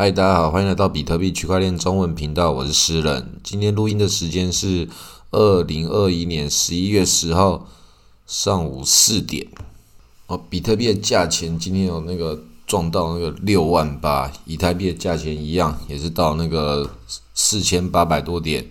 [0.00, 3.32] 嗨，大家好，欢迎来到比特币区块链中文频道，我是诗人。
[3.42, 4.88] 今天录音的时间是
[5.32, 7.66] 二零二一年十一月十号
[8.24, 9.48] 上午四点。
[10.28, 16.88] 哦，比特币的价钱今天有那个撞到那个六万八，以太币的价钱一样，也是到那个
[17.34, 18.64] 四千八百多点，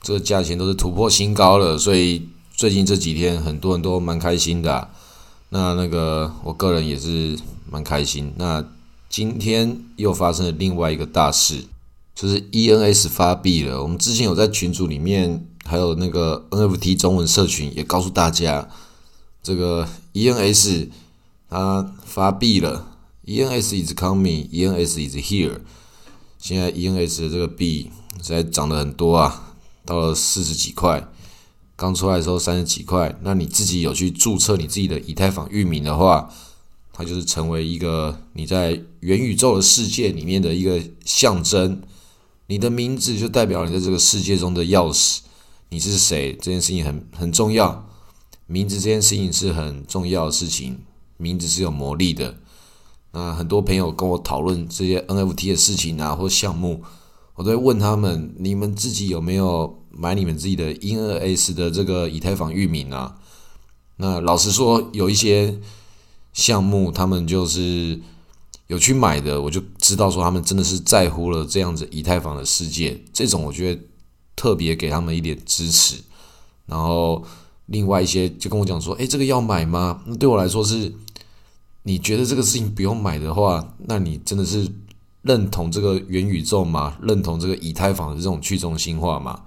[0.00, 2.26] 这个价钱都是突破新高了，所以
[2.56, 4.88] 最近这几天很多人都蛮开心的。
[5.50, 7.38] 那那个我个人也是
[7.70, 8.32] 蛮开心。
[8.38, 8.64] 那
[9.10, 11.64] 今天又发生了另外一个大事，
[12.14, 13.82] 就是 ENS 发币了。
[13.82, 18.68] 我们之前有在群组里面，还有那个 NFT 中文社群也告诉大家，
[19.42, 20.90] 这个 ENS
[21.48, 22.86] 它发币了。
[23.26, 25.58] ENS is coming，ENS is here。
[26.38, 27.90] 现在 ENS 的这个币
[28.22, 29.54] 现在涨得很多啊，
[29.84, 31.08] 到了四十几块，
[31.74, 33.18] 刚出来的时候三十几块。
[33.22, 36.32] 那你自己有去注册你自己的以太坊域名的话，
[36.92, 41.80] 它就是成为一个你在元宇宙的世界里面的一个象征，
[42.46, 45.20] 你的名字就代表你在这个世界中的钥匙。
[45.70, 46.32] 你是谁？
[46.34, 47.88] 这件事情很很重要，
[48.46, 50.78] 名字这件事情是很重要的事情，
[51.16, 52.36] 名字是有魔力的。
[53.12, 56.82] 那很多朋友跟我讨论这些 NFT 的事情啊，或项目，
[57.36, 63.16] 我都会问他们：你们自己有没有买你们自己的 ENS 的这个以太坊域名啊？
[63.96, 65.58] 那老实说，有一些。
[66.32, 68.00] 项目他们就是
[68.68, 73.82] 有去买的，我就知道说他们真的是在乎了这样子以太坊的世界，这种我觉得
[74.36, 75.96] 特别给他们一点支持。
[76.66, 77.24] 然后
[77.66, 80.94] 另外一些就跟我讲说：“诶，这个要买吗？”那对我来说是，
[81.82, 84.68] 你觉得这个事情不用买的话，那你真的是
[85.22, 86.96] 认同这个元宇宙吗？
[87.02, 89.42] 认同这个以太坊的这种去中心化吗？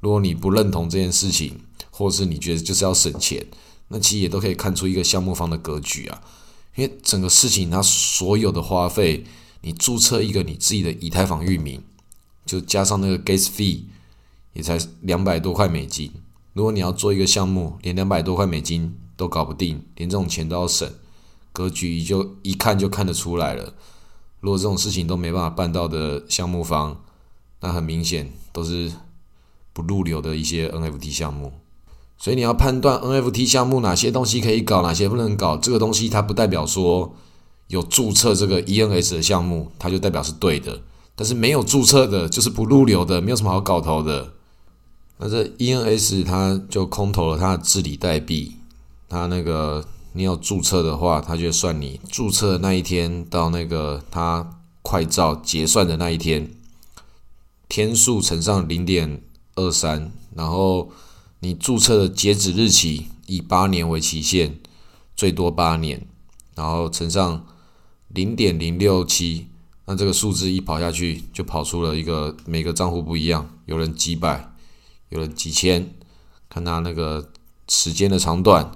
[0.00, 1.60] 如果你不认同这件事情，
[1.90, 3.46] 或是你觉得就是要省钱。
[3.88, 6.22] 那其实也都可以看出一个项目方的格局啊，
[6.74, 9.24] 因为整个事情它所有的花费，
[9.60, 11.82] 你注册一个你自己的以太坊域名，
[12.44, 13.82] 就加上那个 gas fee，
[14.52, 16.12] 也才两百多块美金。
[16.52, 20.90] 如果你要做一个项目，连两百多块美金都搞不定，连这种钱都要省，
[21.52, 23.74] 格局就一看就看得出来了。
[24.40, 27.02] 如果这种事情都没办法办到的项目方，
[27.60, 28.92] 那很明显都是
[29.72, 31.52] 不入流的一些 NFT 项目。
[32.18, 35.56] 所以你要判断 NFT 项目哪些东西可以搞，哪些不能搞。
[35.56, 37.14] 这个东西它不代表说
[37.68, 40.80] 有注册这个 ENS 的项目，它就代表是对的。
[41.14, 44.32] 但是没有注册的，就是不入流的，没有什么好搞头的。
[45.18, 48.56] 那这 ENS 它就空投了它的治理代币，
[49.08, 49.84] 它那个
[50.14, 56.50] 你要注册的话，它就算你注册那一天到那个它快照结算的那一天，
[57.68, 59.20] 天数乘上零点
[59.54, 60.90] 二三，然后。
[61.40, 64.56] 你注册的截止日期以八年为期限，
[65.14, 66.06] 最多八年，
[66.54, 67.46] 然后乘上
[68.08, 69.46] 零点零六七，
[69.84, 74.52] 那这个数字一跑下去，就跑出了一个每个账户不一样，有人几百，
[75.10, 75.94] 有人几千，
[76.48, 77.30] 看他那个
[77.68, 78.72] 时间的长短，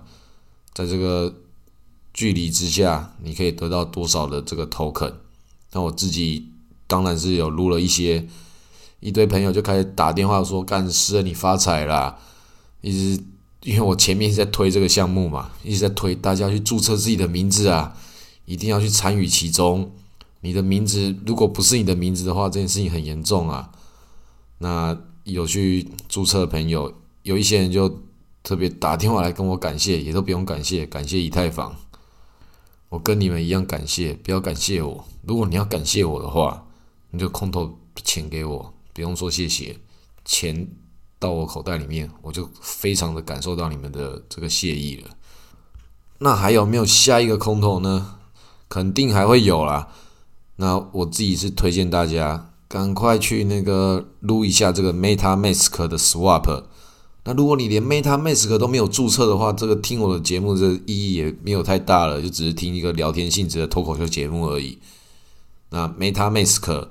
[0.75, 1.35] 在这个
[2.13, 5.15] 距离之下，你可以得到多少的这个 token。
[5.73, 6.51] 那我自己
[6.87, 8.29] 当然是有录了一些，
[9.01, 12.19] 一堆朋友就开始打电话说：“干师，你发财啦！”
[12.81, 13.23] 一直
[13.63, 17.95] 因为我前面是在推这个项目嘛，一直在推大家去注册自己的名字啊，
[18.47, 19.93] 一定要去参与其中。
[20.41, 23.71] 你的名字如果不是你的名字的话，这件事情很严重啊。
[24.59, 28.03] 那有去注册的朋友，有一些人就
[28.43, 31.77] 特别打电话来跟我感谢，也都不用感谢，感谢以太坊。
[32.89, 35.05] 我跟你们一样感谢，不要感谢我。
[35.23, 36.67] 如果你要感谢我的话，
[37.11, 39.77] 你就空投钱给我，不用说谢谢，
[40.25, 40.67] 钱。
[41.21, 45.11] 到我口袋里面，我就非常的感受到你们的这个谢意了。
[46.19, 48.17] 那还有没有下一个空头呢？
[48.69, 49.89] 肯定还会有啦。
[50.57, 56.65] 那我自己是推荐大家赶快去那个撸一下这个 MetaMask 的 Swap。
[57.25, 64.79] 那如果你连 MetaMask 都没有注册的话，这个听我的节目这意义也没有太大了，就只是听一个聊天性质的脱口秀节目而已。
[65.69, 66.89] 那 MetaMask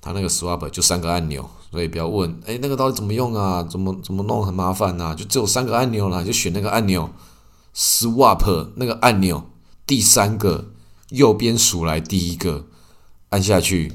[0.00, 1.48] 它那个 Swap 就三个按钮。
[1.70, 3.62] 所以不要问，哎，那个到底怎么用啊？
[3.62, 4.42] 怎么怎么弄？
[4.42, 7.10] 很麻烦呐，就只有三个按钮啦，就选那个按钮
[7.74, 9.50] ，Swap 那个按钮，
[9.86, 10.72] 第三个
[11.10, 12.66] 右边数来第一个，
[13.28, 13.92] 按下去，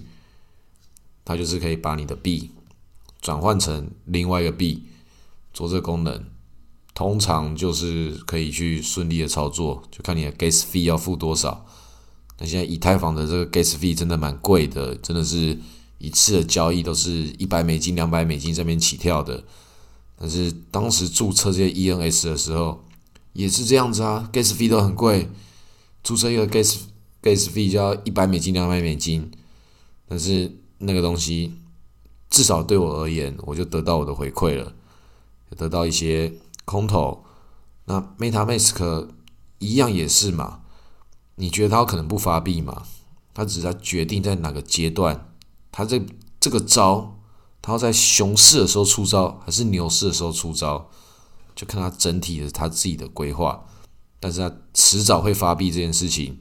[1.26, 2.52] 它就是可以把你的币
[3.20, 4.84] 转换成另外一个币，
[5.52, 6.26] 做这个功能，
[6.94, 11.66] 通常就是可以去顺利的操作，就看你的 Gas fee 要付多少。
[12.38, 15.58] 那现在以太坊的这个 Gas fee 真的蛮贵的，真的是。
[16.04, 19.42] 一次的交易都是一百美金、两百美金这边起跳的，
[20.20, 22.84] 但是当时注册这些 ENS 的时候
[23.32, 25.30] 也是这样子啊，gas fee 都很贵，
[26.04, 26.80] 注册一个 gas
[27.22, 29.32] gas fee 就要一百美金、两百美金，
[30.10, 31.54] 但是那个东西
[32.30, 34.74] 至少对我而言，我就得到我的回馈了，
[35.56, 36.34] 得到一些
[36.66, 37.24] 空投。
[37.86, 39.08] 那 MetaMask
[39.60, 40.64] 一样也是嘛？
[41.36, 42.84] 你觉得它可能不发币嘛？
[43.34, 45.33] 它只是在决定在哪个阶段，
[45.76, 46.00] 他这
[46.40, 47.18] 这个招，
[47.64, 50.88] 他要在熊市的时候出招，还是牛市的时候出招，
[51.56, 53.66] 就看他整体的他自己的规划。
[54.20, 56.40] 但是他迟早会发币这件事情，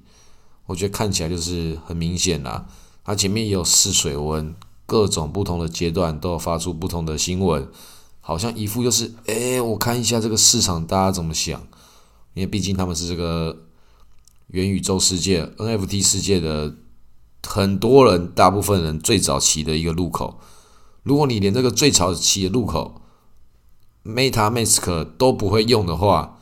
[0.67, 2.67] 我觉得看起来就是很明显啦。
[3.03, 7.67] 他前面也有试水温，各种不同的阶段都有发出不同的新闻，
[8.21, 11.59] 好像一副就是，哎，我看一下这个市场大家怎么想，
[12.35, 13.65] 因为毕竟他们是这个
[14.49, 16.77] 元宇宙世界 NFT 世界的。
[17.47, 20.41] 很多人，大部分人最早期的一个入口，
[21.03, 23.03] 如果你连这个最早期的入口
[24.05, 26.39] Meta Mask 都不会用的话，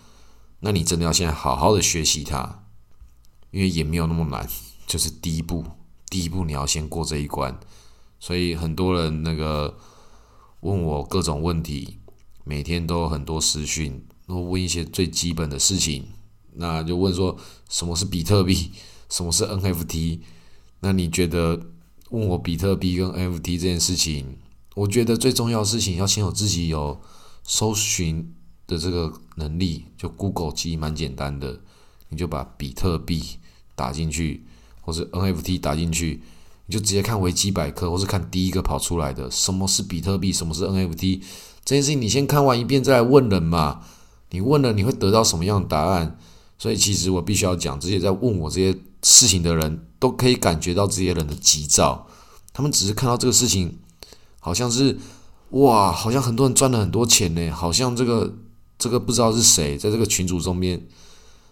[0.61, 2.65] 那你真的要现在好好的学习它，
[3.51, 4.47] 因为也没有那么难，
[4.87, 5.65] 就是第一步，
[6.09, 7.59] 第一步你要先过这一关。
[8.19, 9.79] 所以很多人那个
[10.61, 11.99] 问我各种问题，
[12.45, 16.09] 每天都有很多私讯，都问一些最基本的事情，
[16.53, 17.37] 那就问说
[17.71, 18.71] 什么是比特币，
[19.09, 20.21] 什么是 NFT。
[20.81, 21.61] 那你觉得
[22.11, 24.37] 问我比特币跟 NFT 这件事情，
[24.75, 27.01] 我觉得最重要的事情要先有自己有
[27.43, 28.35] 搜寻
[28.67, 29.85] 的这个能力。
[29.97, 31.61] 就 Google 其实蛮简单的，
[32.09, 33.23] 你就把比特币
[33.75, 34.45] 打进去，
[34.81, 36.23] 或者 NFT 打进去，
[36.67, 41.21] 你就直接看维基百科，或是看第一个跑出来的什么是比特币，什么是 NFT
[41.65, 43.83] 这件事情，你先看完一遍再来问人嘛。
[44.31, 46.17] 你问了你会得到什么样的答案？
[46.57, 49.87] 所以其实我必须要讲，这些在问我这些事情的人。
[50.01, 52.07] 都可以感觉到这些人的急躁，
[52.55, 53.79] 他们只是看到这个事情，
[54.39, 54.99] 好像是
[55.51, 58.35] 哇，好像很多人赚了很多钱呢，好像这个
[58.79, 60.89] 这个不知道是谁在这个群组中面，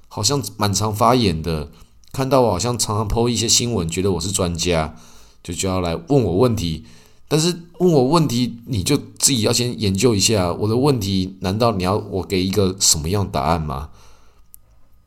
[0.08, 1.70] 好像满常发言的，
[2.10, 4.96] 看到我好像常常抛一些新闻，觉得我是专家，
[5.42, 6.86] 就就要来问我问题，
[7.28, 13.90] 但是问我问题，你就自己要先研究一下我的问题，难道你要我给一个什么样答案吗？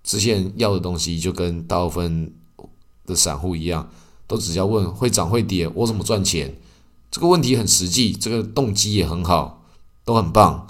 [0.03, 2.33] 之前要的东西就跟大部分。
[3.03, 3.89] 的散户一样，
[4.27, 6.55] 都只要问会涨会跌，我怎么赚钱？
[7.09, 9.65] 这个问题很实际，这个动机也很好，
[10.05, 10.67] 都很棒。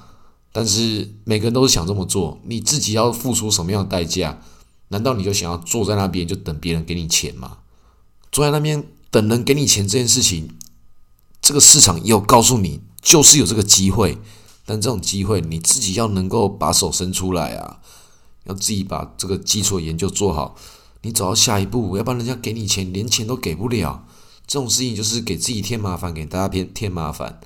[0.54, 4.42] 但是每个人都是想这么做，你自己要付出什么样的代价？
[4.88, 7.58] 难道你就想要坐在那边就等别人给你钱吗？
[8.32, 10.50] 坐在那边等人给你钱这件事情，
[11.42, 14.18] 这个市场也有告诉你，就是有这个机会，
[14.66, 17.82] 但这种机会你自己要能够把手伸出来啊，
[18.46, 20.56] 要自己把这个基础研究做好。
[21.02, 24.06] 你走到下一步，要不然人家给你钱，连钱都给不了。
[24.46, 27.40] 这种事情就是给自己添麻烦，给大家添添麻烦，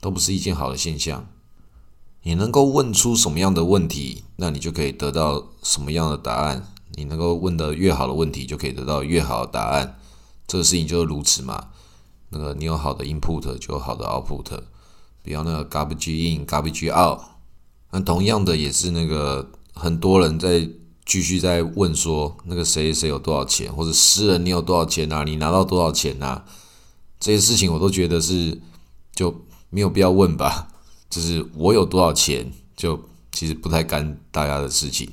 [0.00, 1.26] 都不是一件好的现象。
[2.22, 6.72] 你能够问出什么样的问题，那你就可以得到什么样的答案。
[6.94, 9.98] 你能够问的越好的问题，就可以得到越好的答案。
[10.46, 11.68] 这个事情就是如此嘛。
[12.30, 14.60] 那个你有好的 input，就有好的 output。
[15.22, 17.20] 比方那个 garbage in，garbage out。
[17.90, 20.68] 那同样的也是那个很多人在。
[21.08, 25.22] 继续在问说那个谁谁有多少钱，或者私人你有多少钱啊？
[25.22, 26.44] 你拿到多少钱啊？
[27.20, 28.60] 这些事情我都觉得是
[29.14, 29.32] 就
[29.70, 30.66] 没有必要问吧。
[31.08, 33.00] 就是我有多少钱，就
[33.30, 35.08] 其实不太干大家的事情。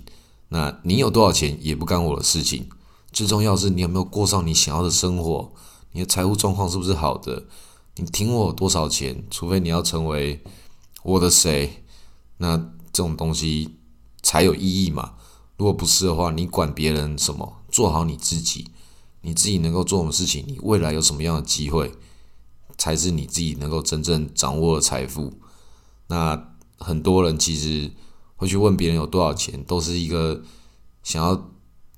[0.50, 2.68] 那你有多少钱也不干我的事情。
[3.12, 5.54] 最重要是你有没有过上你想要的生活，
[5.92, 7.46] 你的财务状况是不是好的？
[7.98, 10.42] 你听我多少钱，除非你要成为
[11.04, 11.84] 我的谁，
[12.38, 13.76] 那这种东西
[14.24, 15.14] 才有意义嘛。
[15.58, 17.58] 如果不是的话，你管别人什么？
[17.70, 18.70] 做好你自己，
[19.22, 21.92] 你自己能够做什么事情，你未来有什么样的机会，
[22.78, 25.34] 才是你自己能够真正掌握的财富。
[26.08, 27.92] 那很多人其实
[28.36, 30.42] 会去问别人有多少钱，都是一个
[31.04, 31.50] 想要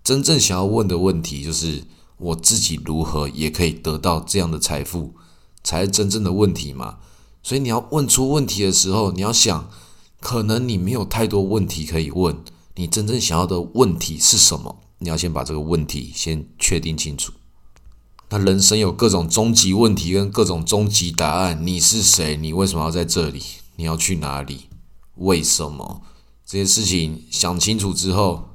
[0.03, 1.83] 真正想要问的问题，就是
[2.17, 5.15] 我自己如何也可以得到这样的财富，
[5.63, 6.99] 才是真正的问题嘛。
[7.41, 9.69] 所以你要问出问题的时候，你要想，
[10.25, 12.35] 可能你没有太多问题可以问。
[12.77, 14.81] 你真正想要的问题是什么？
[14.97, 17.31] 你要先把这个问题先确定清楚。
[18.29, 21.63] 那人生有各种终极问题跟各种终极答案。
[21.63, 22.35] 你是谁？
[22.37, 23.39] 你为什么要在这里？
[23.75, 24.61] 你要去哪里？
[25.17, 26.01] 为什么？
[26.43, 28.49] 这些事情想清楚之后，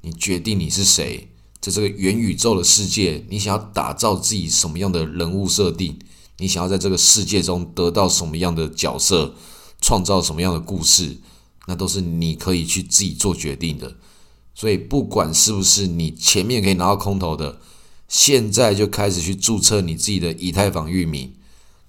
[0.00, 1.28] 你决定你是谁。
[1.60, 6.00] 在这个元宇宙的世界，你想要打造自己什么样的人物设定？
[6.38, 9.36] 你想要在这个世界中得到什么样的角色？
[9.82, 11.18] 创造什么样的故事？
[11.66, 13.94] 那都是你可以去自己做决定的，
[14.52, 17.60] 所以不管是不是你前面可以拿到空投的，
[18.08, 21.32] 现在就开始去注册你自己的以太坊域名，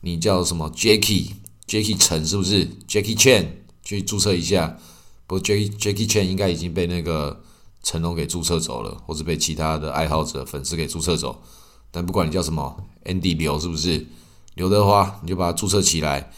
[0.02, 3.48] 你叫什么 Jacky，Jacky 陈是不是 Jacky Chan
[3.84, 4.78] 去注册一下？
[5.26, 7.42] 不过 Jacky Jacky Chan 应该已经被那个
[7.82, 11.42] 成龙给注册走了，或者被其他的爱好者粉丝给注册走。
[11.90, 14.06] 但不管你叫什么，Andy 刘是不是？
[14.54, 16.32] 刘德华，你就把它注册起来。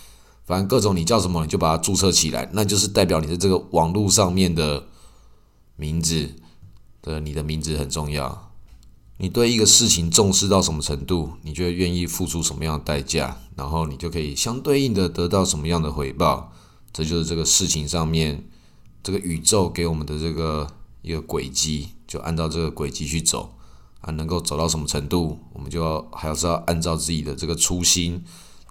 [0.46, 4.88] 反正各种你叫什么，你就把它注册起来，那就是代表你的这个网络上面的
[5.76, 6.36] 名字
[7.02, 8.52] 的，你的名字很重要。
[9.18, 16.54] 你对一个事情重视到什么程度，你就愿意付出什么样的代价，然后你就可以相对应的得到什么样的回报。
[16.94, 18.48] 这就是这个事情上面，
[19.02, 20.68] 这个宇宙给我们的这个
[21.02, 23.56] 一个轨迹，就按照这个轨迹去走
[24.02, 28.24] 啊，能够走到什么程度，我们就要还要是要按照自己的这个初心，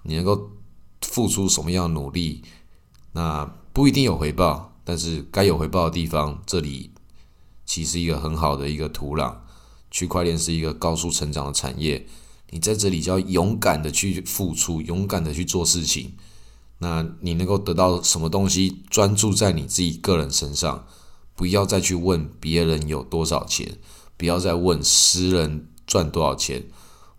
[0.03, 0.51] 你能够。
[1.05, 2.41] 付出什么样的努力，
[3.13, 6.91] 那不一定有回报，但是该有回报的地方，这里
[7.65, 9.37] 其实一个很好的一个土壤。
[9.91, 12.05] 区块链是一个高速成长的产业，
[12.49, 16.13] 你在这里就要勇敢的去付出，勇敢的去做事情。
[16.79, 18.81] 那你能够得到什么东西？
[18.89, 20.85] 专注在你自己个人身上，
[21.33, 23.77] 不要再去问别人有多少钱，
[24.17, 26.65] 不要再问私人赚多少钱。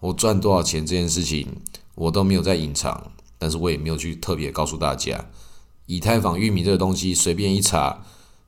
[0.00, 1.48] 我赚多少钱这件事情，
[1.94, 3.12] 我都没有在隐藏。
[3.38, 5.30] 但是我也没有去特别告诉大家，
[5.86, 8.04] 以太坊玉米这个东西，随便一查，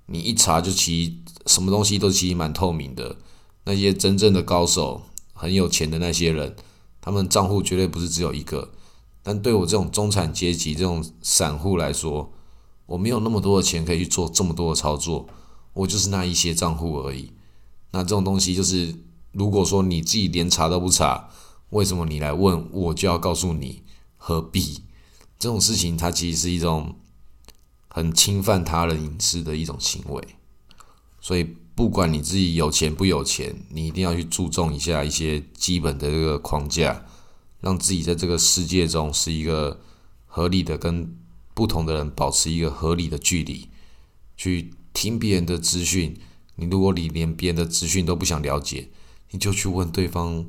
[0.07, 3.17] 你一查就其什么东西都其实蛮透明的。
[3.65, 5.03] 那些真正的高手，
[5.35, 6.57] 很有钱的那些人，
[7.01, 8.71] 他们账户绝对不是只有一个。
[9.23, 12.33] 但对我这种中产阶级、这种散户来说，
[12.87, 15.29] 我没有那么多的钱可以去做这么多的操作，
[15.75, 17.33] 我就是那一些账户而已。
[17.91, 18.95] 那这种东西就是，
[19.33, 21.29] 如果说你自己连查都不查，
[21.71, 23.83] 为什么你来问我就要告诉你？
[24.19, 24.83] 何必
[25.39, 25.97] 这种事情？
[25.97, 26.97] 它其实是一种
[27.89, 30.23] 很侵犯他人隐私的一种行为。
[31.21, 37.07] 所以，不管你自己有钱不有钱，你一定要去注重一下一些基本的这个框架，
[37.61, 39.81] 让自己在这个世界中是一个
[40.27, 41.17] 合理的，跟
[41.55, 43.69] 不同的人保持一个合理的距离。
[44.37, 46.19] 去听别人的资讯，
[46.57, 48.91] 你如果你连别人的资讯都不想了解，
[49.31, 50.47] 你就去问对方。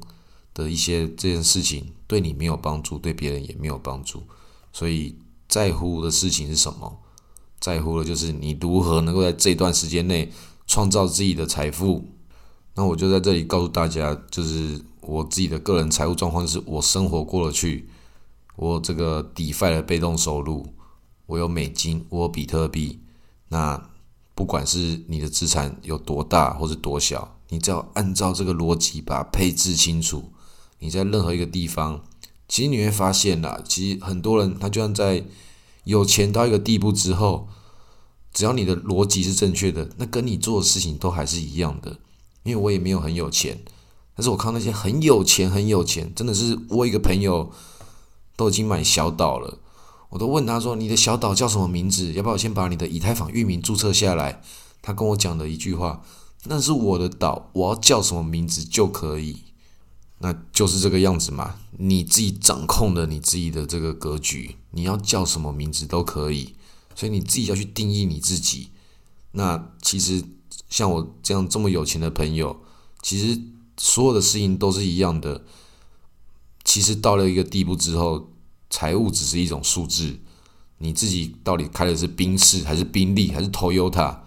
[0.59, 4.23] 的一些这件事情对你没有帮助，对别人也没有帮助，
[4.73, 5.15] 所以
[5.47, 6.99] 在乎的事情是什么？
[7.59, 10.31] 在乎的就是你如何能够在这段时间内
[10.67, 12.05] 创造自己的财富。
[12.75, 17.89] 那我就在这里告诉大家，就是我自己的个人财务状况，是我生活过得去，
[18.55, 20.73] 我这个 DeFi 的被动收入，
[21.25, 22.99] 我有美金，我有比特币。
[23.49, 23.89] 那
[24.35, 30.31] 不管是你的资产有多大或者多小，你只要按照这个逻辑把它配置清楚。
[30.79, 32.03] 你在任何一个地方，
[32.47, 35.23] 其实你会发现啦，其实很多人他就算在
[35.83, 37.47] 有钱到一个地步之后，
[38.33, 41.97] 只要你的逻辑是正确的，那跟你做的事情都还是一样的。
[42.43, 43.59] 因为我也没有很有钱，
[44.15, 47.51] 但是我看那些很有钱、很有钱，真的是我一个朋友
[48.37, 49.59] 都已经买小岛了，
[50.09, 52.13] 我都问他说：“你的小岛叫什么名字？
[52.13, 54.41] 要不要先把你的以太坊域名注册下来？”
[54.81, 56.01] 他跟我讲的一句话
[56.45, 59.43] ：“那是我的岛，我要叫什么名字就可以。”
[60.21, 66.55] 那就是这个样子嘛，你自己掌控的你自己的这个格局，你要叫什么名字都可以，
[66.93, 68.67] 所以你自己要去定义你自己。
[69.31, 70.21] 那其实
[70.69, 72.59] 像我这样这么有钱的朋友，
[73.01, 73.41] 其实
[73.77, 75.45] 所有的事情都是一样的。
[76.65, 78.29] 其实到了一个地步之后，
[78.69, 80.19] 财务只是一种数字，
[80.79, 84.17] 你自己到底开的是宾士还是宾利还是 Toyota，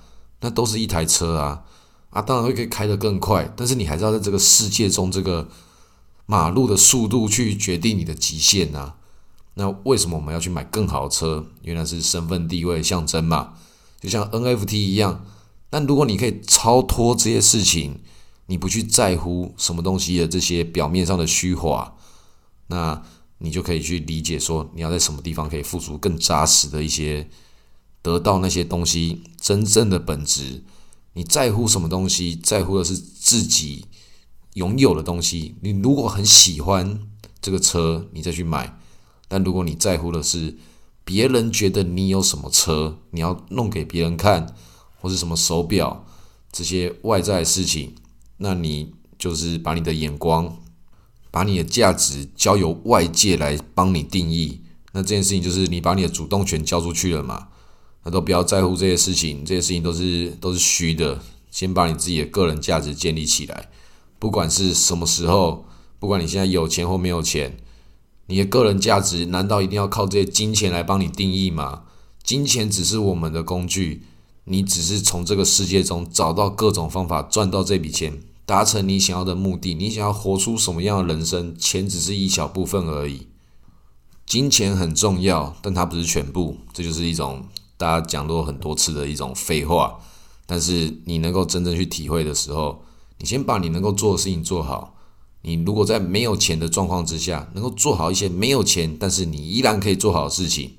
[0.40, 1.64] 那都是一台车啊
[2.08, 5.46] 啊，当然会可以开得更快，但是你还是要在这个世界中这个。
[6.26, 8.97] 马路的速度去决定你的极限啊。
[9.55, 11.47] 那为什么我们要去买更好的车？
[11.62, 13.55] 原来是身份地位象征嘛，
[14.00, 15.26] 就像 NFT 一样。
[15.69, 18.00] 但如果你可以超脱这些事情，
[18.47, 21.95] 你不去在乎什么东西的这些表面上的虚华，
[22.69, 23.02] 那
[23.38, 27.29] 你就可以去理解说，你要在什么地方可以付出更扎实的一些，
[28.00, 30.62] 得到那些东西真正的本质。
[31.14, 32.35] 你在乎什么东西？
[32.37, 33.87] 在乎的是自己。
[34.54, 37.00] 拥有的东西，你如果很喜欢
[37.40, 38.78] 这个车，你再去买；
[39.28, 40.56] 但如果你在乎的是
[41.04, 44.54] 别人觉得你有什么车，你要弄给别人看，
[45.00, 46.04] 或是什么手表
[46.52, 47.94] 这些外在的事情，
[48.37, 50.59] 那你就是把你的眼光、
[51.30, 54.61] 把你的价值交由外界来帮你定义。
[54.92, 57.49] 那这件事情就是你把你的主动权交出去了嘛？
[58.04, 61.21] 那都不要在乎这些事情，这些事情都是都是虚的。
[61.50, 63.71] 先把你自己的个人价值建立起来。
[64.23, 65.64] 不管是什么时候，
[65.99, 67.57] 不管你现在有钱或没有钱，
[68.26, 71.83] 你的个人价值难道一定要靠这些金钱来帮你定义吗？
[72.23, 74.05] 金钱只是我们的工具，
[74.45, 79.75] 你只是从这个世界中找到各种方法赚到这笔钱，达成你想要的目的。
[79.75, 83.26] 你想要活出什么样的人生，钱只是一小部分而已。
[84.25, 86.59] 金钱很重要，但它不是全部。
[86.73, 89.99] 这就是一种大家讲过很多次的一种废话。
[90.47, 92.85] 但是你能够真正去体会的时候，
[93.19, 94.97] 你先把你能够做的事情做好，
[95.42, 100.73] 你如果在没有钱的状况之下，能够做好一些没有钱，但是你依然可以做好的事情，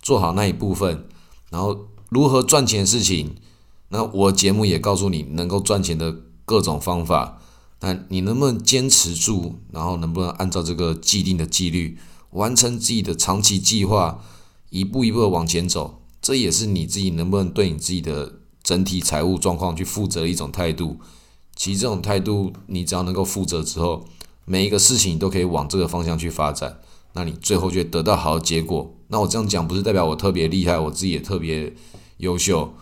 [0.00, 1.06] 做好那一部分，
[1.50, 3.34] 然后如何赚钱的事情，
[3.88, 7.38] 那我节目也告诉你能够赚钱的各种方法。
[7.84, 11.98] 但你能不能坚持住，然后能不能按照这个既定的纪律
[12.30, 14.22] 完成自己的长期计划，
[14.70, 21.00] 一步一步的往前走，这也是你自己能不能对你自己的整体财务状况去负责的一种态度。
[21.54, 24.04] 其实这种态度，你只要能够负责之后，
[24.44, 26.78] 每一个事情你都可以往这个方向去发展，
[27.12, 28.94] 那你最后就会得到好的结果。
[29.08, 31.72] 那我这样讲不是代表我特别厉害，我自己也特别
[32.16, 32.74] 优秀，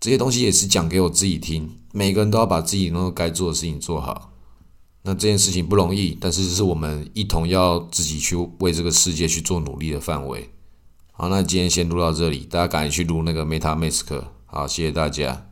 [0.00, 1.70] 这些东西也是讲给我自己听。
[1.92, 4.32] 每个人都要把自己能够该做的事情做好。
[5.02, 10.50] 那这件事情不容易，但是是我们一同要自己去为这个世界去做努力的范围。
[11.12, 14.22] 好，那今天先录到这里，大家赶紧去录那个 Meta Mask。
[14.44, 15.45] 好，谢谢大家。